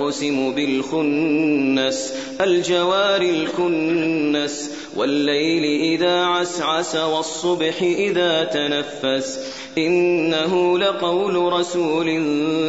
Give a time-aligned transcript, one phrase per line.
[0.00, 9.38] أقسم بالخنس الجوار الكنس والليل إذا عسعس والصبح إذا تنفس.
[9.78, 12.08] إنه لقول رسول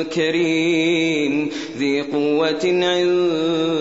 [0.03, 3.80] كريم ذي قوة عند